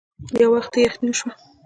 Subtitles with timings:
[0.41, 1.31] يو وخت يې يخنې وشوه.